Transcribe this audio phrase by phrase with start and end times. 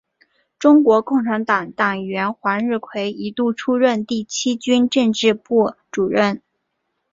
[0.57, 6.41] 中国共产党党员黄日葵一度出任第七军政治部主任。